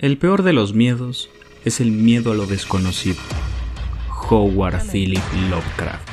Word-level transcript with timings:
El 0.00 0.16
peor 0.16 0.44
de 0.44 0.52
los 0.52 0.74
miedos 0.74 1.28
es 1.64 1.80
el 1.80 1.90
miedo 1.90 2.30
a 2.30 2.34
lo 2.36 2.46
desconocido. 2.46 3.18
Howard 4.30 4.80
Philip 4.92 5.24
Lovecraft. 5.50 6.08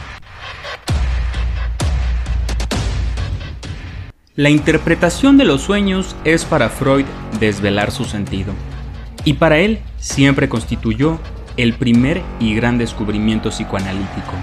La 4.33 4.49
interpretación 4.49 5.37
de 5.37 5.45
los 5.45 5.61
sueños 5.61 6.15
es 6.23 6.45
para 6.45 6.69
Freud 6.69 7.05
desvelar 7.39 7.91
su 7.91 8.05
sentido, 8.05 8.53
y 9.23 9.34
para 9.34 9.59
él 9.59 9.77
siempre 9.99 10.49
constituyó 10.49 11.20
el 11.55 11.75
primer 11.75 12.23
y 12.39 12.55
gran 12.55 12.79
descubrimiento 12.79 13.52
psicoanalítico. 13.52 14.33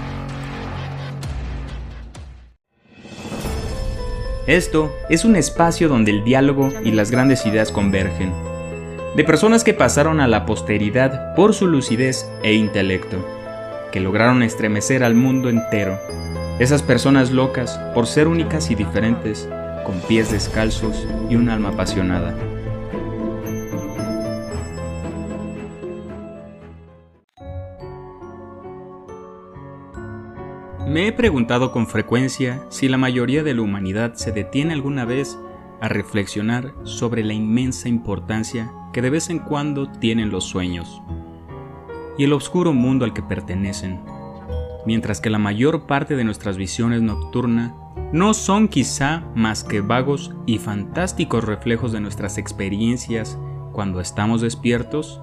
Esto 4.47 4.89
es 5.09 5.25
un 5.25 5.35
espacio 5.35 5.89
donde 5.89 6.11
el 6.11 6.23
diálogo 6.23 6.71
y 6.85 6.91
las 6.91 7.11
grandes 7.11 7.45
ideas 7.45 7.73
convergen 7.73 8.31
de 9.15 9.23
personas 9.23 9.63
que 9.63 9.75
pasaron 9.75 10.19
a 10.19 10.27
la 10.27 10.45
posteridad 10.45 11.35
por 11.35 11.53
su 11.53 11.67
lucidez 11.67 12.27
e 12.41 12.53
intelecto, 12.53 13.23
que 13.91 13.99
lograron 13.99 14.41
estremecer 14.41 15.03
al 15.03 15.13
mundo 15.13 15.49
entero. 15.49 15.99
Esas 16.59 16.81
personas 16.81 17.31
locas 17.31 17.79
por 17.93 18.07
ser 18.07 18.27
únicas 18.27 18.71
y 18.71 18.75
diferentes, 18.75 19.47
con 19.85 19.99
pies 20.01 20.31
descalzos 20.31 21.07
y 21.29 21.35
un 21.35 21.49
alma 21.49 21.69
apasionada. 21.69 22.35
Me 30.87 31.07
he 31.07 31.11
preguntado 31.11 31.71
con 31.71 31.87
frecuencia 31.87 32.63
si 32.69 32.87
la 32.87 32.97
mayoría 32.97 33.43
de 33.43 33.53
la 33.53 33.61
humanidad 33.61 34.13
se 34.15 34.31
detiene 34.31 34.73
alguna 34.73 35.05
vez 35.05 35.37
a 35.81 35.87
reflexionar 35.87 36.73
sobre 36.83 37.23
la 37.23 37.33
inmensa 37.33 37.89
importancia 37.89 38.71
que 38.93 39.01
de 39.01 39.09
vez 39.09 39.29
en 39.29 39.39
cuando 39.39 39.89
tienen 39.89 40.29
los 40.29 40.45
sueños 40.45 41.01
y 42.17 42.23
el 42.23 42.33
oscuro 42.33 42.73
mundo 42.73 43.05
al 43.05 43.13
que 43.13 43.23
pertenecen, 43.23 43.99
mientras 44.85 45.19
que 45.19 45.31
la 45.31 45.39
mayor 45.39 45.87
parte 45.87 46.15
de 46.15 46.23
nuestras 46.23 46.57
visiones 46.57 47.01
nocturnas 47.01 47.73
no 48.11 48.35
son 48.35 48.67
quizá 48.67 49.23
más 49.35 49.63
que 49.63 49.81
vagos 49.81 50.33
y 50.45 50.59
fantásticos 50.59 51.43
reflejos 51.43 51.91
de 51.91 51.99
nuestras 51.99 52.37
experiencias 52.37 53.39
cuando 53.71 53.99
estamos 53.99 54.41
despiertos, 54.41 55.19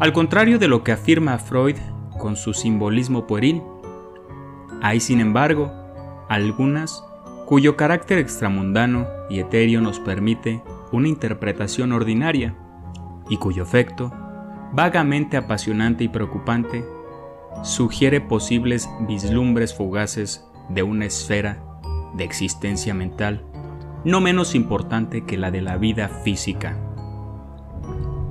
al 0.00 0.12
contrario 0.12 0.58
de 0.58 0.66
lo 0.66 0.82
que 0.82 0.90
afirma 0.90 1.38
Freud 1.38 1.76
con 2.18 2.34
su 2.34 2.52
simbolismo 2.52 3.28
pueril, 3.28 3.62
hay 4.82 4.98
sin 4.98 5.20
embargo 5.20 5.70
algunas 6.28 7.04
cuyo 7.46 7.76
carácter 7.76 8.18
extramundano 8.18 9.06
y 9.30 9.38
etéreo 9.38 9.80
nos 9.80 10.00
permite 10.00 10.60
una 10.90 11.06
interpretación 11.06 11.92
ordinaria 11.92 12.56
y 13.32 13.38
cuyo 13.38 13.62
efecto, 13.62 14.12
vagamente 14.72 15.36
apasionante 15.36 16.04
y 16.04 16.08
preocupante, 16.08 16.84
sugiere 17.62 18.20
posibles 18.20 18.88
vislumbres 19.00 19.74
fugaces 19.74 20.46
de 20.68 20.82
una 20.82 21.06
esfera 21.06 21.62
de 22.14 22.24
existencia 22.24 22.94
mental 22.94 23.44
no 24.04 24.20
menos 24.20 24.54
importante 24.54 25.24
que 25.24 25.38
la 25.38 25.50
de 25.50 25.62
la 25.62 25.76
vida 25.76 26.08
física, 26.08 26.76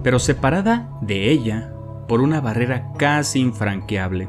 pero 0.03 0.19
separada 0.19 0.89
de 1.01 1.31
ella 1.31 1.73
por 2.07 2.21
una 2.21 2.41
barrera 2.41 2.91
casi 2.97 3.39
infranqueable. 3.39 4.27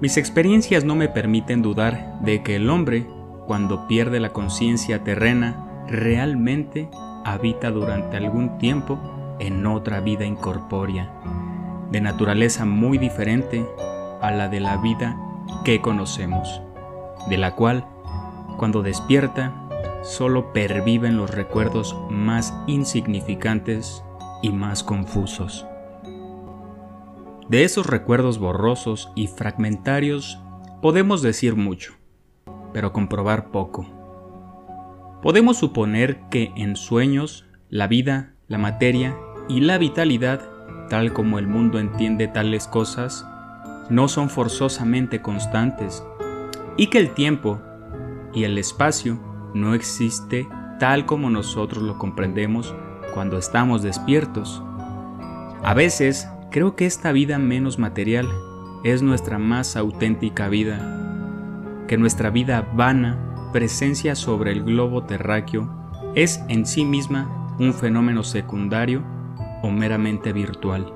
Mis 0.00 0.16
experiencias 0.16 0.84
no 0.84 0.94
me 0.94 1.08
permiten 1.08 1.62
dudar 1.62 2.20
de 2.20 2.42
que 2.42 2.56
el 2.56 2.68
hombre 2.68 3.06
cuando 3.46 3.88
pierde 3.88 4.20
la 4.20 4.34
conciencia 4.34 5.02
terrena, 5.02 5.84
realmente 5.88 6.90
habita 7.24 7.70
durante 7.70 8.18
algún 8.18 8.58
tiempo 8.58 9.00
en 9.38 9.66
otra 9.66 10.00
vida 10.00 10.24
incorpórea, 10.24 11.12
de 11.90 12.00
naturaleza 12.00 12.64
muy 12.64 12.98
diferente 12.98 13.66
a 14.20 14.30
la 14.30 14.48
de 14.48 14.60
la 14.60 14.76
vida 14.76 15.18
que 15.64 15.80
conocemos, 15.80 16.60
de 17.28 17.38
la 17.38 17.54
cual, 17.54 17.86
cuando 18.56 18.82
despierta, 18.82 19.52
solo 20.02 20.52
perviven 20.52 21.16
los 21.16 21.30
recuerdos 21.30 21.96
más 22.10 22.54
insignificantes 22.66 24.02
y 24.42 24.50
más 24.50 24.82
confusos. 24.82 25.66
De 27.48 27.64
esos 27.64 27.86
recuerdos 27.86 28.38
borrosos 28.38 29.10
y 29.14 29.26
fragmentarios 29.26 30.40
podemos 30.82 31.22
decir 31.22 31.56
mucho 31.56 31.98
pero 32.72 32.92
comprobar 32.92 33.50
poco. 33.50 33.86
Podemos 35.22 35.56
suponer 35.56 36.20
que 36.30 36.52
en 36.56 36.76
sueños 36.76 37.46
la 37.68 37.86
vida, 37.86 38.34
la 38.46 38.58
materia 38.58 39.16
y 39.48 39.60
la 39.60 39.78
vitalidad, 39.78 40.40
tal 40.88 41.12
como 41.12 41.38
el 41.38 41.46
mundo 41.46 41.78
entiende 41.78 42.28
tales 42.28 42.68
cosas, 42.68 43.26
no 43.90 44.08
son 44.08 44.28
forzosamente 44.28 45.22
constantes 45.22 46.04
y 46.76 46.88
que 46.88 46.98
el 46.98 47.10
tiempo 47.14 47.60
y 48.34 48.44
el 48.44 48.58
espacio 48.58 49.18
no 49.54 49.74
existe 49.74 50.46
tal 50.78 51.06
como 51.06 51.30
nosotros 51.30 51.82
lo 51.82 51.98
comprendemos 51.98 52.74
cuando 53.14 53.38
estamos 53.38 53.82
despiertos. 53.82 54.62
A 55.62 55.74
veces 55.74 56.28
creo 56.50 56.76
que 56.76 56.86
esta 56.86 57.12
vida 57.12 57.38
menos 57.38 57.78
material 57.78 58.28
es 58.84 59.02
nuestra 59.02 59.38
más 59.38 59.76
auténtica 59.76 60.48
vida 60.48 60.94
que 61.88 61.96
nuestra 61.96 62.30
vida 62.30 62.68
vana, 62.74 63.18
presencia 63.52 64.14
sobre 64.14 64.52
el 64.52 64.62
globo 64.62 65.04
terráqueo, 65.04 65.68
es 66.14 66.40
en 66.48 66.66
sí 66.66 66.84
misma 66.84 67.56
un 67.58 67.72
fenómeno 67.72 68.22
secundario 68.22 69.02
o 69.62 69.70
meramente 69.70 70.32
virtual. 70.32 70.92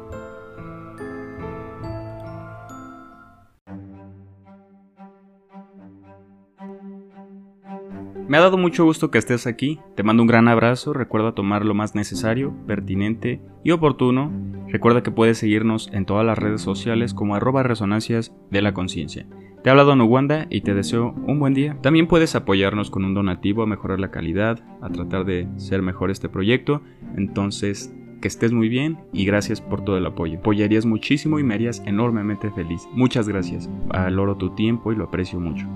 Me 8.33 8.39
ha 8.39 8.41
dado 8.41 8.57
mucho 8.57 8.85
gusto 8.85 9.11
que 9.11 9.19
estés 9.19 9.47
aquí, 9.47 9.79
te 9.95 10.03
mando 10.03 10.23
un 10.23 10.27
gran 10.27 10.49
abrazo, 10.49 10.95
recuerda 10.95 11.35
tomar 11.35 11.67
lo 11.67 11.75
más 11.75 11.95
necesario, 11.95 12.55
pertinente 12.67 13.43
y 13.63 13.73
oportuno, 13.73 14.33
recuerda 14.69 15.03
que 15.03 15.11
puedes 15.11 15.37
seguirnos 15.37 15.91
en 15.93 16.07
todas 16.07 16.25
las 16.25 16.39
redes 16.39 16.63
sociales 16.63 17.13
como 17.13 17.35
arroba 17.35 17.63
resonancias 17.63 18.35
de 18.51 18.63
la 18.63 18.73
conciencia. 18.73 19.27
Te 19.63 19.69
ha 19.69 19.73
hablado 19.73 19.95
Nuwanda 19.97 20.47
y 20.51 20.63
te 20.63 20.73
deseo 20.73 21.15
un 21.27 21.39
buen 21.41 21.53
día. 21.53 21.77
También 21.83 22.09
puedes 22.09 22.35
apoyarnos 22.35 22.91
con 22.91 23.05
un 23.05 23.13
donativo 23.13 23.63
a 23.63 23.67
mejorar 23.67 24.01
la 24.01 24.11
calidad, 24.11 24.65
a 24.81 24.89
tratar 24.89 25.25
de 25.25 25.47
ser 25.57 25.83
mejor 25.83 26.11
este 26.11 26.29
proyecto. 26.29 26.81
Entonces, 27.17 27.95
que 28.23 28.29
estés 28.29 28.53
muy 28.53 28.71
bien 28.71 28.97
y 29.13 29.27
gracias 29.27 29.61
por 29.61 29.85
todo 29.85 29.99
el 29.99 30.07
apoyo. 30.07 30.39
Apoyarías 30.39 30.87
muchísimo 30.87 31.39
y 31.39 31.43
me 31.43 31.53
harías 31.53 31.83
enormemente 31.85 32.51
feliz. 32.53 32.89
Muchas 32.93 33.29
gracias. 33.29 33.69
Valoro 33.89 34.37
tu 34.37 34.55
tiempo 34.55 34.93
y 34.93 34.97
lo 34.97 35.05
aprecio 35.05 35.39
mucho. 35.39 35.67